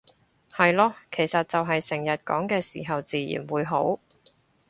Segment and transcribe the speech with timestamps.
[0.51, 3.99] 係囉，其實就係成日講嘅時候自然會好